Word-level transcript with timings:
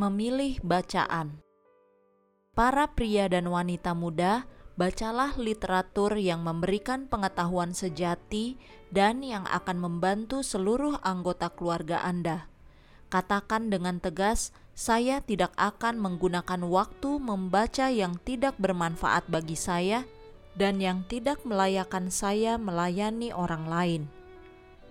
Memilih 0.00 0.64
bacaan. 0.64 1.44
Para 2.56 2.88
pria 2.96 3.28
dan 3.28 3.52
wanita 3.52 3.92
muda, 3.92 4.48
bacalah 4.80 5.36
literatur 5.36 6.16
yang 6.16 6.40
memberikan 6.40 7.04
pengetahuan 7.04 7.76
sejati 7.76 8.56
dan 8.88 9.20
yang 9.20 9.44
akan 9.44 9.76
membantu 9.76 10.40
seluruh 10.40 10.96
anggota 11.04 11.52
keluarga 11.52 12.00
Anda. 12.00 12.48
Katakan 13.12 13.68
dengan 13.68 14.00
tegas, 14.00 14.56
saya 14.72 15.20
tidak 15.20 15.52
akan 15.60 16.00
menggunakan 16.00 16.64
waktu 16.64 17.20
membaca 17.20 17.92
yang 17.92 18.16
tidak 18.24 18.56
bermanfaat 18.56 19.28
bagi 19.28 19.60
saya 19.60 20.08
dan 20.56 20.80
yang 20.80 21.04
tidak 21.12 21.44
melayakan 21.44 22.08
saya 22.08 22.56
melayani 22.56 23.36
orang 23.36 23.68
lain 23.68 24.08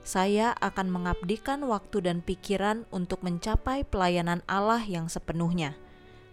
saya 0.09 0.57
akan 0.57 0.89
mengabdikan 0.89 1.61
waktu 1.69 2.09
dan 2.09 2.25
pikiran 2.25 2.89
untuk 2.89 3.21
mencapai 3.21 3.85
pelayanan 3.85 4.41
Allah 4.49 4.81
yang 4.81 5.05
sepenuhnya. 5.05 5.77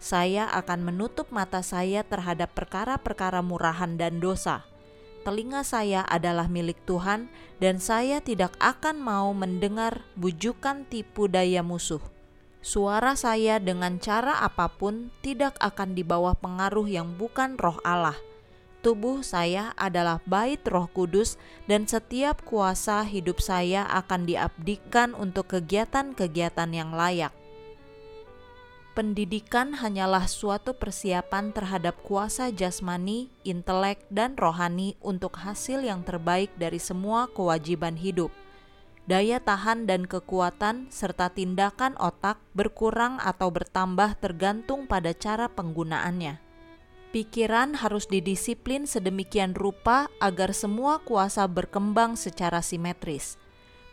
Saya 0.00 0.48
akan 0.48 0.80
menutup 0.80 1.28
mata 1.28 1.60
saya 1.60 2.00
terhadap 2.00 2.56
perkara-perkara 2.56 3.44
murahan 3.44 4.00
dan 4.00 4.16
dosa. 4.16 4.64
Telinga 5.28 5.60
saya 5.60 6.08
adalah 6.08 6.48
milik 6.48 6.80
Tuhan, 6.88 7.28
dan 7.60 7.76
saya 7.76 8.24
tidak 8.24 8.56
akan 8.64 8.96
mau 8.96 9.36
mendengar 9.36 10.08
bujukan 10.16 10.88
tipu 10.88 11.28
daya 11.28 11.60
musuh. 11.60 12.00
Suara 12.64 13.12
saya, 13.12 13.60
dengan 13.60 14.00
cara 14.00 14.40
apa 14.40 14.72
pun, 14.72 15.12
tidak 15.20 15.52
akan 15.60 15.92
di 15.92 16.00
bawah 16.00 16.32
pengaruh 16.32 16.88
yang 16.88 17.12
bukan 17.20 17.60
Roh 17.60 17.76
Allah 17.84 18.16
tubuh 18.86 19.26
saya 19.26 19.74
adalah 19.74 20.22
bait 20.30 20.62
Roh 20.62 20.86
Kudus, 20.86 21.34
dan 21.66 21.90
setiap 21.90 22.46
kuasa 22.46 23.02
hidup 23.02 23.42
saya 23.42 23.82
akan 23.90 24.30
diabdikan 24.30 25.10
untuk 25.18 25.50
kegiatan-kegiatan 25.58 26.70
yang 26.70 26.94
layak. 26.94 27.34
Pendidikan 28.94 29.74
hanyalah 29.74 30.30
suatu 30.30 30.70
persiapan 30.78 31.50
terhadap 31.50 31.98
kuasa 32.06 32.54
jasmani, 32.54 33.26
intelek, 33.42 34.06
dan 34.06 34.38
rohani 34.38 34.94
untuk 35.02 35.34
hasil 35.34 35.82
yang 35.82 36.06
terbaik 36.06 36.54
dari 36.54 36.78
semua 36.78 37.26
kewajiban 37.34 37.98
hidup. 37.98 38.30
Daya 39.10 39.42
tahan 39.42 39.90
dan 39.90 40.06
kekuatan 40.06 40.94
serta 40.94 41.34
tindakan 41.34 41.98
otak 41.98 42.38
berkurang 42.54 43.18
atau 43.18 43.50
bertambah 43.50 44.14
tergantung 44.22 44.86
pada 44.86 45.10
cara 45.10 45.50
penggunaannya 45.50 46.45
Pikiran 47.16 47.80
harus 47.80 48.04
didisiplin 48.12 48.84
sedemikian 48.84 49.56
rupa 49.56 50.12
agar 50.20 50.52
semua 50.52 51.00
kuasa 51.00 51.48
berkembang 51.48 52.12
secara 52.12 52.60
simetris. 52.60 53.40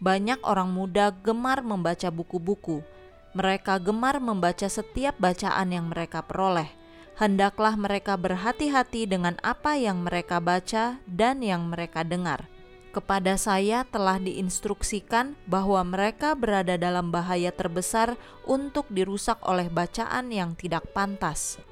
Banyak 0.04 0.44
orang 0.44 0.68
muda 0.76 1.16
gemar 1.24 1.64
membaca 1.64 2.12
buku-buku. 2.12 2.84
Mereka 3.32 3.80
gemar 3.80 4.20
membaca 4.20 4.68
setiap 4.68 5.16
bacaan 5.24 5.72
yang 5.72 5.88
mereka 5.88 6.20
peroleh. 6.20 6.68
Hendaklah 7.16 7.80
mereka 7.80 8.20
berhati-hati 8.20 9.08
dengan 9.08 9.40
apa 9.40 9.80
yang 9.80 10.04
mereka 10.04 10.44
baca 10.44 11.00
dan 11.08 11.40
yang 11.40 11.72
mereka 11.72 12.04
dengar. 12.04 12.52
Kepada 12.92 13.40
saya 13.40 13.88
telah 13.88 14.20
diinstruksikan 14.20 15.40
bahwa 15.48 15.80
mereka 15.88 16.36
berada 16.36 16.76
dalam 16.76 17.08
bahaya 17.08 17.56
terbesar 17.56 18.20
untuk 18.44 18.84
dirusak 18.92 19.40
oleh 19.48 19.72
bacaan 19.72 20.28
yang 20.28 20.60
tidak 20.60 20.92
pantas. 20.92 21.64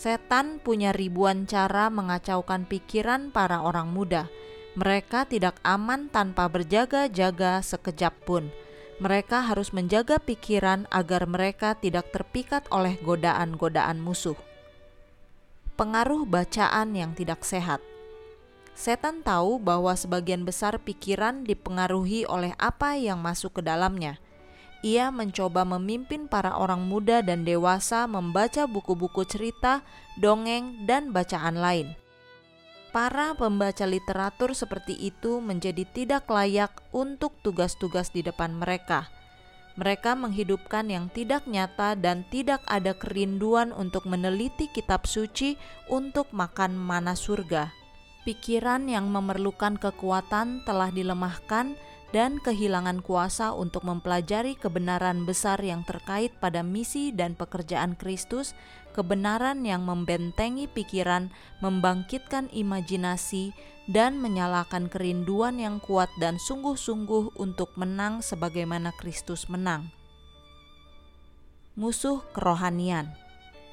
Setan 0.00 0.64
punya 0.64 0.96
ribuan 0.96 1.44
cara 1.44 1.92
mengacaukan 1.92 2.64
pikiran 2.64 3.28
para 3.28 3.60
orang 3.60 3.92
muda. 3.92 4.32
Mereka 4.72 5.28
tidak 5.28 5.60
aman 5.60 6.08
tanpa 6.08 6.48
berjaga-jaga 6.48 7.60
sekejap 7.60 8.16
pun. 8.24 8.48
Mereka 8.96 9.44
harus 9.44 9.76
menjaga 9.76 10.16
pikiran 10.16 10.88
agar 10.88 11.28
mereka 11.28 11.76
tidak 11.76 12.16
terpikat 12.16 12.64
oleh 12.72 12.96
godaan-godaan 13.04 14.00
musuh. 14.00 14.40
Pengaruh 15.76 16.24
bacaan 16.24 16.96
yang 16.96 17.12
tidak 17.12 17.44
sehat. 17.44 17.84
Setan 18.72 19.20
tahu 19.20 19.60
bahwa 19.60 19.92
sebagian 19.92 20.48
besar 20.48 20.80
pikiran 20.80 21.44
dipengaruhi 21.44 22.24
oleh 22.24 22.56
apa 22.56 22.96
yang 22.96 23.20
masuk 23.20 23.60
ke 23.60 23.68
dalamnya 23.68 24.16
ia 24.80 25.12
mencoba 25.12 25.68
memimpin 25.68 26.24
para 26.24 26.56
orang 26.56 26.88
muda 26.88 27.20
dan 27.20 27.44
dewasa 27.44 28.08
membaca 28.08 28.64
buku-buku 28.64 29.28
cerita, 29.28 29.84
dongeng, 30.16 30.88
dan 30.88 31.12
bacaan 31.12 31.60
lain. 31.60 31.92
Para 32.90 33.38
pembaca 33.38 33.86
literatur 33.86 34.50
seperti 34.50 34.98
itu 34.98 35.38
menjadi 35.38 35.86
tidak 35.94 36.26
layak 36.26 36.74
untuk 36.90 37.36
tugas-tugas 37.44 38.10
di 38.10 38.26
depan 38.26 38.56
mereka. 38.56 39.06
Mereka 39.78 40.18
menghidupkan 40.18 40.90
yang 40.90 41.06
tidak 41.14 41.46
nyata 41.46 41.94
dan 41.94 42.26
tidak 42.26 42.58
ada 42.66 42.90
kerinduan 42.98 43.70
untuk 43.70 44.10
meneliti 44.10 44.66
kitab 44.74 45.06
suci 45.06 45.54
untuk 45.86 46.34
makan 46.34 46.74
mana 46.74 47.14
surga. 47.14 47.70
Pikiran 48.26 48.90
yang 48.90 49.08
memerlukan 49.08 49.78
kekuatan 49.78 50.66
telah 50.66 50.90
dilemahkan 50.90 51.78
dan 52.10 52.42
kehilangan 52.42 53.06
kuasa 53.06 53.54
untuk 53.54 53.86
mempelajari 53.86 54.58
kebenaran 54.58 55.22
besar 55.22 55.62
yang 55.62 55.86
terkait 55.86 56.34
pada 56.42 56.66
misi 56.66 57.14
dan 57.14 57.38
pekerjaan 57.38 57.94
Kristus, 57.94 58.58
kebenaran 58.90 59.62
yang 59.62 59.86
membentengi 59.86 60.66
pikiran, 60.66 61.30
membangkitkan 61.62 62.50
imajinasi, 62.50 63.54
dan 63.90 64.18
menyalakan 64.18 64.86
kerinduan 64.90 65.58
yang 65.58 65.78
kuat 65.82 66.10
dan 66.22 66.38
sungguh-sungguh 66.38 67.38
untuk 67.38 67.74
menang 67.74 68.22
sebagaimana 68.22 68.94
Kristus 68.98 69.46
menang. 69.50 69.90
Musuh 71.78 72.22
kerohanian 72.34 73.29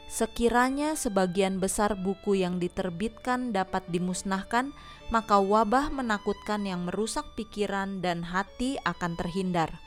Sekiranya 0.07 0.95
sebagian 0.95 1.59
besar 1.59 1.99
buku 1.99 2.39
yang 2.39 2.63
diterbitkan 2.63 3.51
dapat 3.51 3.83
dimusnahkan, 3.91 4.71
maka 5.11 5.35
wabah 5.35 5.91
menakutkan 5.91 6.63
yang 6.63 6.87
merusak 6.87 7.27
pikiran 7.35 7.99
dan 7.99 8.23
hati 8.23 8.79
akan 8.87 9.19
terhindar. 9.19 9.83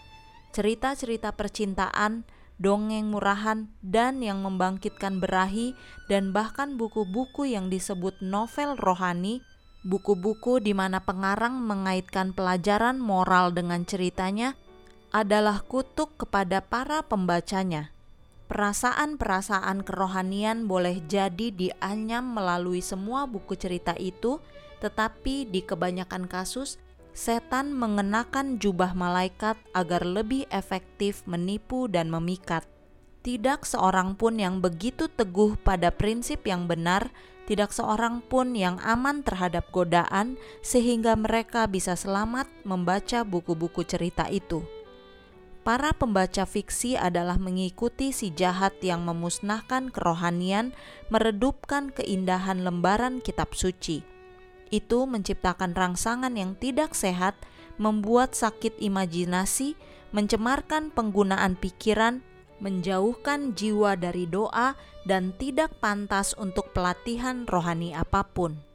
Cerita-cerita 0.52 1.32
percintaan, 1.32 2.28
dongeng 2.60 3.08
murahan, 3.08 3.72
dan 3.80 4.20
yang 4.20 4.44
membangkitkan 4.44 5.24
berahi, 5.24 5.72
dan 6.12 6.36
bahkan 6.36 6.76
buku-buku 6.76 7.48
yang 7.48 7.72
disebut 7.72 8.20
novel 8.20 8.76
rohani, 8.76 9.40
buku-buku 9.88 10.60
di 10.60 10.76
mana 10.76 11.00
pengarang 11.00 11.64
mengaitkan 11.64 12.36
pelajaran 12.36 13.00
moral 13.00 13.56
dengan 13.56 13.88
ceritanya, 13.88 14.52
adalah 15.16 15.64
kutuk 15.64 16.20
kepada 16.20 16.60
para 16.60 17.00
pembacanya 17.00 17.88
Perasaan-perasaan 18.50 19.86
kerohanian 19.86 20.66
boleh 20.66 21.06
jadi 21.06 21.54
dianyam 21.54 22.34
melalui 22.34 22.82
semua 22.82 23.22
buku 23.30 23.54
cerita 23.54 23.94
itu, 23.94 24.42
tetapi 24.82 25.46
di 25.46 25.62
kebanyakan 25.62 26.26
kasus 26.26 26.82
setan 27.14 27.70
mengenakan 27.70 28.58
jubah 28.58 28.90
malaikat 28.98 29.54
agar 29.70 30.02
lebih 30.02 30.50
efektif 30.50 31.22
menipu 31.30 31.86
dan 31.86 32.10
memikat. 32.10 32.66
Tidak 33.22 33.62
seorang 33.62 34.18
pun 34.18 34.42
yang 34.42 34.58
begitu 34.58 35.06
teguh 35.06 35.54
pada 35.62 35.94
prinsip 35.94 36.42
yang 36.42 36.66
benar, 36.66 37.14
tidak 37.46 37.70
seorang 37.70 38.18
pun 38.18 38.58
yang 38.58 38.82
aman 38.82 39.22
terhadap 39.22 39.70
godaan, 39.70 40.34
sehingga 40.58 41.14
mereka 41.14 41.70
bisa 41.70 41.94
selamat 41.94 42.50
membaca 42.66 43.22
buku-buku 43.22 43.86
cerita 43.86 44.26
itu 44.26 44.66
para 45.60 45.92
pembaca 45.92 46.48
fiksi 46.48 46.96
adalah 46.96 47.36
mengikuti 47.36 48.10
si 48.10 48.32
jahat 48.32 48.76
yang 48.80 49.04
memusnahkan 49.04 49.92
kerohanian, 49.92 50.72
meredupkan 51.12 51.92
keindahan 51.92 52.64
lembaran 52.64 53.20
kitab 53.20 53.52
suci. 53.52 54.00
Itu 54.70 55.04
menciptakan 55.04 55.74
rangsangan 55.74 56.32
yang 56.38 56.56
tidak 56.56 56.96
sehat, 56.96 57.36
membuat 57.76 58.32
sakit 58.38 58.78
imajinasi, 58.78 59.74
mencemarkan 60.14 60.94
penggunaan 60.94 61.58
pikiran, 61.58 62.22
menjauhkan 62.62 63.56
jiwa 63.56 63.96
dari 63.98 64.30
doa, 64.30 64.78
dan 65.08 65.32
tidak 65.40 65.72
pantas 65.80 66.36
untuk 66.36 66.70
pelatihan 66.76 67.48
rohani 67.48 67.96
apa 67.96 68.22
pun. 68.22 68.69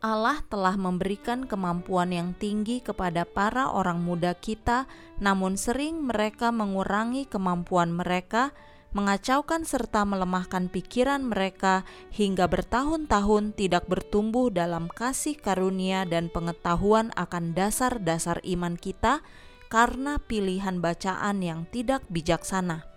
Allah 0.00 0.40
telah 0.48 0.80
memberikan 0.80 1.44
kemampuan 1.44 2.08
yang 2.08 2.32
tinggi 2.32 2.80
kepada 2.80 3.28
para 3.28 3.68
orang 3.68 4.00
muda 4.00 4.32
kita, 4.32 4.88
namun 5.20 5.60
sering 5.60 6.08
mereka 6.08 6.48
mengurangi 6.48 7.28
kemampuan 7.28 7.92
mereka, 7.92 8.56
mengacaukan 8.96 9.62
serta 9.62 10.02
melemahkan 10.08 10.72
pikiran 10.72 11.22
mereka 11.22 11.86
hingga 12.10 12.50
bertahun-tahun 12.50 13.54
tidak 13.54 13.86
bertumbuh 13.86 14.50
dalam 14.50 14.90
kasih 14.90 15.38
karunia 15.38 16.02
dan 16.08 16.26
pengetahuan 16.32 17.14
akan 17.14 17.54
dasar-dasar 17.54 18.42
iman 18.42 18.74
kita 18.74 19.22
karena 19.70 20.18
pilihan 20.18 20.82
bacaan 20.82 21.38
yang 21.38 21.70
tidak 21.70 22.02
bijaksana 22.10 22.89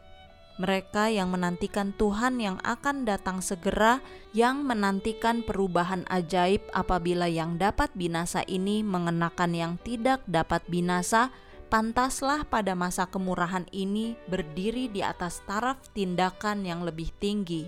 mereka 0.61 1.09
yang 1.09 1.33
menantikan 1.33 1.97
Tuhan 1.97 2.37
yang 2.37 2.61
akan 2.61 3.09
datang 3.09 3.41
segera, 3.41 4.05
yang 4.37 4.61
menantikan 4.61 5.41
perubahan 5.41 6.05
ajaib 6.13 6.61
apabila 6.77 7.25
yang 7.25 7.57
dapat 7.57 7.89
binasa 7.97 8.45
ini 8.45 8.85
mengenakan 8.85 9.51
yang 9.57 9.73
tidak 9.81 10.21
dapat 10.29 10.61
binasa, 10.69 11.33
pantaslah 11.73 12.45
pada 12.45 12.77
masa 12.77 13.09
kemurahan 13.09 13.65
ini 13.73 14.13
berdiri 14.29 14.93
di 14.93 15.01
atas 15.01 15.41
taraf 15.49 15.81
tindakan 15.97 16.69
yang 16.69 16.85
lebih 16.85 17.09
tinggi. 17.17 17.65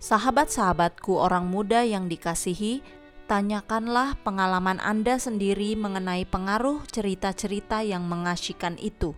Sahabat-sahabatku, 0.00 1.20
orang 1.20 1.44
muda 1.44 1.84
yang 1.84 2.08
dikasihi, 2.08 2.80
tanyakanlah 3.28 4.16
pengalaman 4.24 4.80
Anda 4.80 5.20
sendiri 5.20 5.76
mengenai 5.76 6.24
pengaruh 6.24 6.80
cerita-cerita 6.88 7.84
yang 7.84 8.08
mengasyikan 8.08 8.80
itu. 8.80 9.12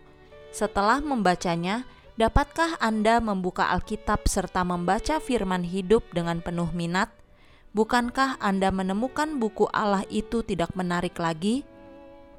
Setelah 0.50 0.98
membacanya, 0.98 1.86
dapatkah 2.18 2.82
Anda 2.82 3.22
membuka 3.22 3.70
Alkitab 3.70 4.26
serta 4.26 4.66
membaca 4.66 5.22
firman 5.22 5.62
hidup 5.62 6.02
dengan 6.10 6.42
penuh 6.42 6.66
minat? 6.74 7.14
Bukankah 7.78 8.42
Anda 8.42 8.74
menemukan 8.74 9.38
buku 9.38 9.70
Allah 9.70 10.02
itu 10.10 10.42
tidak 10.42 10.74
menarik 10.74 11.14
lagi? 11.14 11.62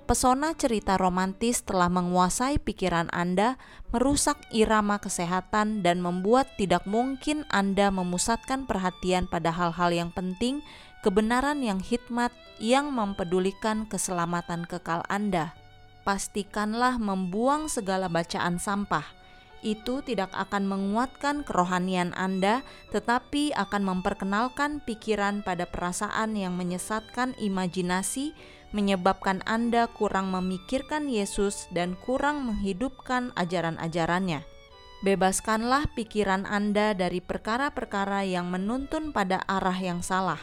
Pesona 0.03 0.51
cerita 0.57 0.99
romantis 0.99 1.63
telah 1.63 1.87
menguasai 1.87 2.59
pikiran 2.59 3.07
Anda, 3.13 3.55
merusak 3.95 4.41
irama 4.51 4.99
kesehatan, 4.99 5.79
dan 5.85 6.03
membuat 6.03 6.49
tidak 6.59 6.83
mungkin 6.83 7.45
Anda 7.47 7.87
memusatkan 7.93 8.67
perhatian 8.67 9.31
pada 9.31 9.53
hal-hal 9.53 9.93
yang 9.95 10.11
penting, 10.11 10.59
kebenaran 11.05 11.61
yang 11.63 11.79
hikmat, 11.79 12.33
yang 12.57 12.91
mempedulikan 12.91 13.85
keselamatan 13.85 14.65
kekal 14.65 15.05
Anda. 15.07 15.53
Pastikanlah 16.03 16.97
membuang 16.97 17.69
segala 17.69 18.09
bacaan 18.09 18.57
sampah. 18.57 19.18
Itu 19.59 19.99
tidak 19.99 20.31
akan 20.31 20.71
menguatkan 20.71 21.43
kerohanian 21.43 22.15
Anda, 22.15 22.63
tetapi 22.95 23.51
akan 23.51 23.83
memperkenalkan 23.83 24.79
pikiran 24.87 25.43
pada 25.43 25.67
perasaan 25.67 26.39
yang 26.39 26.55
menyesatkan 26.55 27.35
imajinasi 27.35 28.31
menyebabkan 28.69 29.41
Anda 29.49 29.89
kurang 29.89 30.29
memikirkan 30.29 31.09
Yesus 31.09 31.65
dan 31.73 31.97
kurang 32.05 32.45
menghidupkan 32.45 33.33
ajaran-ajarannya. 33.33 34.45
Bebaskanlah 34.99 35.89
pikiran 35.95 36.43
Anda 36.43 36.91
dari 36.91 37.23
perkara-perkara 37.23 38.27
yang 38.27 38.51
menuntun 38.51 39.15
pada 39.15 39.41
arah 39.47 39.79
yang 39.79 40.03
salah. 40.03 40.39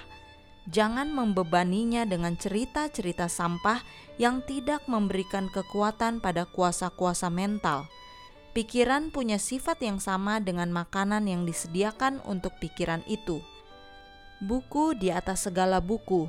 Jangan 0.66 1.14
membebaninya 1.14 2.02
dengan 2.02 2.34
cerita-cerita 2.34 3.30
sampah 3.30 3.84
yang 4.18 4.42
tidak 4.42 4.82
memberikan 4.90 5.46
kekuatan 5.52 6.18
pada 6.18 6.48
kuasa-kuasa 6.48 7.30
mental. 7.30 7.86
Pikiran 8.56 9.12
punya 9.12 9.36
sifat 9.36 9.84
yang 9.84 10.00
sama 10.00 10.40
dengan 10.40 10.72
makanan 10.72 11.28
yang 11.28 11.44
disediakan 11.44 12.24
untuk 12.24 12.56
pikiran 12.56 13.04
itu. 13.04 13.44
Buku 14.40 14.96
di 14.96 15.12
atas 15.12 15.44
segala 15.44 15.76
buku 15.84 16.24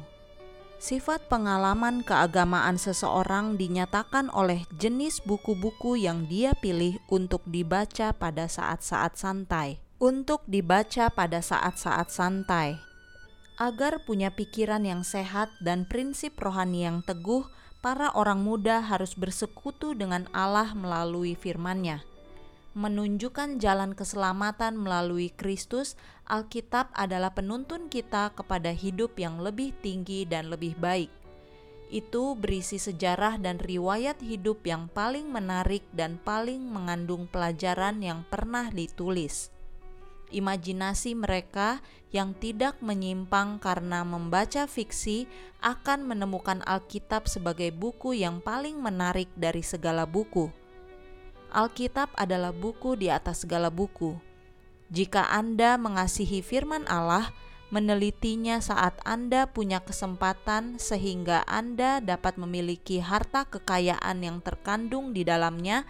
Sifat 0.76 1.32
pengalaman 1.32 2.04
keagamaan 2.04 2.76
seseorang 2.76 3.56
dinyatakan 3.56 4.28
oleh 4.36 4.68
jenis 4.76 5.24
buku-buku 5.24 5.96
yang 5.96 6.28
dia 6.28 6.52
pilih 6.52 7.00
untuk 7.08 7.48
dibaca 7.48 8.12
pada 8.12 8.52
saat-saat 8.52 9.16
santai. 9.16 9.80
Untuk 9.96 10.44
dibaca 10.52 11.08
pada 11.08 11.40
saat-saat 11.40 12.12
santai, 12.12 12.76
agar 13.56 14.04
punya 14.04 14.36
pikiran 14.36 14.84
yang 14.84 15.08
sehat 15.08 15.48
dan 15.64 15.88
prinsip 15.88 16.36
rohani 16.44 16.84
yang 16.92 17.02
teguh, 17.08 17.48
para 17.80 18.12
orang 18.12 18.44
muda 18.44 18.84
harus 18.84 19.16
bersekutu 19.16 19.96
dengan 19.96 20.28
Allah 20.36 20.76
melalui 20.76 21.34
firman-Nya 21.34 22.17
menunjukkan 22.78 23.58
jalan 23.58 23.98
keselamatan 23.98 24.78
melalui 24.78 25.34
Kristus, 25.34 25.98
Alkitab 26.30 26.94
adalah 26.94 27.34
penuntun 27.34 27.90
kita 27.90 28.38
kepada 28.38 28.70
hidup 28.70 29.18
yang 29.18 29.42
lebih 29.42 29.74
tinggi 29.82 30.30
dan 30.30 30.54
lebih 30.54 30.78
baik. 30.78 31.10
Itu 31.90 32.38
berisi 32.38 32.78
sejarah 32.78 33.42
dan 33.42 33.58
riwayat 33.58 34.22
hidup 34.22 34.62
yang 34.62 34.94
paling 34.94 35.26
menarik 35.26 35.82
dan 35.90 36.22
paling 36.22 36.62
mengandung 36.70 37.26
pelajaran 37.26 37.98
yang 38.06 38.22
pernah 38.30 38.70
ditulis. 38.70 39.50
Imajinasi 40.30 41.18
mereka 41.18 41.80
yang 42.12 42.36
tidak 42.38 42.78
menyimpang 42.84 43.58
karena 43.58 44.04
membaca 44.04 44.68
fiksi 44.70 45.26
akan 45.66 46.06
menemukan 46.06 46.62
Alkitab 46.68 47.26
sebagai 47.26 47.74
buku 47.74 48.22
yang 48.22 48.44
paling 48.44 48.78
menarik 48.78 49.32
dari 49.34 49.64
segala 49.64 50.04
buku 50.04 50.67
Alkitab 51.52 52.12
adalah 52.18 52.52
buku 52.52 53.00
di 53.00 53.08
atas 53.08 53.44
segala 53.48 53.72
buku. 53.72 54.18
Jika 54.88 55.28
Anda 55.32 55.76
mengasihi 55.76 56.40
firman 56.40 56.88
Allah, 56.88 57.32
menelitinya 57.70 58.64
saat 58.64 58.96
Anda 59.04 59.52
punya 59.52 59.84
kesempatan 59.84 60.80
sehingga 60.80 61.44
Anda 61.44 62.00
dapat 62.00 62.40
memiliki 62.40 63.04
harta 63.04 63.44
kekayaan 63.48 64.24
yang 64.24 64.40
terkandung 64.40 65.12
di 65.12 65.28
dalamnya 65.28 65.84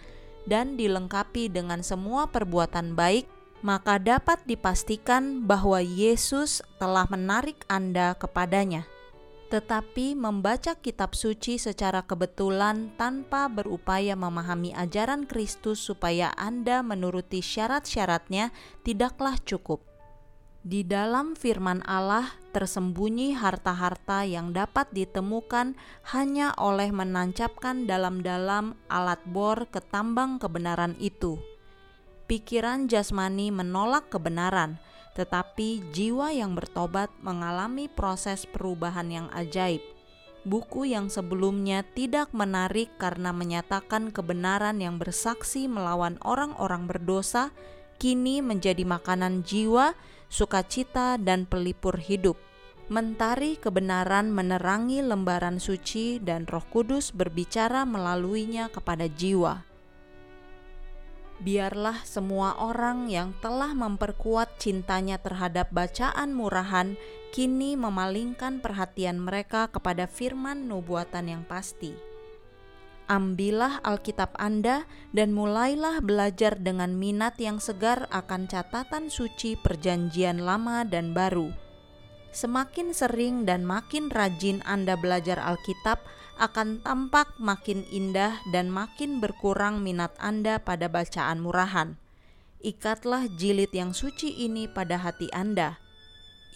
dan 0.50 0.74
dilengkapi 0.74 1.46
dengan 1.48 1.86
semua 1.86 2.26
perbuatan 2.26 2.98
baik, 2.98 3.30
maka 3.62 4.02
dapat 4.02 4.42
dipastikan 4.46 5.46
bahwa 5.46 5.78
Yesus 5.78 6.62
telah 6.82 7.06
menarik 7.06 7.62
Anda 7.70 8.14
kepadanya 8.18 8.86
tetapi 9.48 10.12
membaca 10.12 10.76
kitab 10.76 11.16
suci 11.16 11.56
secara 11.56 12.04
kebetulan 12.04 12.92
tanpa 13.00 13.48
berupaya 13.48 14.12
memahami 14.12 14.76
ajaran 14.76 15.24
Kristus 15.24 15.80
supaya 15.80 16.36
Anda 16.36 16.84
menuruti 16.84 17.40
syarat-syaratnya 17.40 18.52
tidaklah 18.84 19.40
cukup. 19.40 19.88
Di 20.68 20.84
dalam 20.84 21.32
firman 21.32 21.80
Allah 21.88 22.28
tersembunyi 22.52 23.32
harta-harta 23.32 24.28
yang 24.28 24.52
dapat 24.52 24.92
ditemukan 24.92 25.78
hanya 26.12 26.52
oleh 26.60 26.92
menancapkan 26.92 27.88
dalam-dalam 27.88 28.76
alat 28.92 29.22
bor 29.24 29.64
ke 29.72 29.80
tambang 29.80 30.36
kebenaran 30.36 30.92
itu. 31.00 31.40
Pikiran 32.28 32.84
jasmani 32.84 33.48
menolak 33.48 34.12
kebenaran, 34.12 34.76
tetapi 35.18 35.82
jiwa 35.90 36.30
yang 36.30 36.54
bertobat 36.54 37.10
mengalami 37.18 37.90
proses 37.90 38.46
perubahan 38.46 39.10
yang 39.10 39.26
ajaib. 39.34 39.82
Buku 40.46 40.86
yang 40.86 41.10
sebelumnya 41.10 41.82
tidak 41.82 42.30
menarik 42.30 42.94
karena 43.02 43.34
menyatakan 43.34 44.14
kebenaran 44.14 44.78
yang 44.78 44.96
bersaksi 45.02 45.66
melawan 45.66 46.22
orang-orang 46.22 46.86
berdosa, 46.86 47.50
kini 47.98 48.38
menjadi 48.38 48.86
makanan 48.86 49.42
jiwa, 49.42 49.98
sukacita, 50.30 51.18
dan 51.18 51.50
pelipur 51.50 51.98
hidup. 51.98 52.38
Mentari 52.86 53.58
kebenaran 53.58 54.30
menerangi 54.30 55.02
lembaran 55.02 55.58
suci, 55.58 56.22
dan 56.22 56.46
Roh 56.46 56.64
Kudus 56.70 57.10
berbicara 57.10 57.82
melaluinya 57.84 58.70
kepada 58.72 59.10
jiwa 59.10 59.67
biarlah 61.38 62.02
semua 62.02 62.58
orang 62.58 63.06
yang 63.06 63.34
telah 63.38 63.70
memperkuat 63.74 64.58
cintanya 64.58 65.22
terhadap 65.22 65.70
bacaan 65.70 66.34
murahan 66.34 66.98
kini 67.30 67.76
memalingkan 67.76 68.58
perhatian 68.58 69.20
mereka 69.22 69.70
kepada 69.70 70.08
firman 70.10 70.66
nubuatan 70.66 71.30
yang 71.30 71.44
pasti. 71.46 71.94
Ambillah 73.08 73.80
Alkitab 73.88 74.36
Anda 74.36 74.84
dan 75.16 75.32
mulailah 75.32 76.04
belajar 76.04 76.60
dengan 76.60 76.92
minat 76.92 77.40
yang 77.40 77.56
segar 77.56 78.04
akan 78.12 78.44
catatan 78.44 79.08
suci 79.08 79.56
Perjanjian 79.56 80.44
Lama 80.44 80.84
dan 80.84 81.16
Baru. 81.16 81.67
Semakin 82.34 82.92
sering 82.92 83.48
dan 83.48 83.64
makin 83.64 84.12
rajin 84.12 84.60
Anda 84.64 84.94
belajar 85.00 85.40
Alkitab, 85.40 86.00
akan 86.38 86.80
tampak 86.86 87.34
makin 87.42 87.82
indah 87.90 88.38
dan 88.54 88.70
makin 88.70 89.18
berkurang 89.18 89.82
minat 89.82 90.14
Anda 90.22 90.62
pada 90.62 90.86
bacaan 90.86 91.42
murahan. 91.42 91.98
Ikatlah 92.62 93.30
jilid 93.38 93.70
yang 93.74 93.94
suci 93.94 94.34
ini 94.46 94.66
pada 94.70 94.98
hati 94.98 95.30
Anda. 95.34 95.78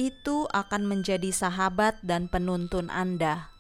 Itu 0.01 0.49
akan 0.51 0.89
menjadi 0.89 1.31
sahabat 1.31 2.01
dan 2.03 2.27
penuntun 2.27 2.89
Anda. 2.89 3.52